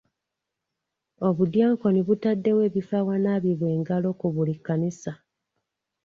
Obudyankoni 1.27 1.99
butaddewo 2.07 2.59
ebifo 2.67 2.93
awanaabibwa 3.01 3.67
engalo 3.75 4.09
ku 4.19 4.27
buli 4.35 4.53
kkanisa. 4.57 5.11